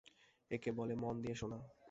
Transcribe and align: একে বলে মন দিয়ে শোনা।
একে 0.51 0.69
বলে 0.71 0.93
মন 0.95 1.15
দিয়ে 1.23 1.35
শোনা। 1.35 1.59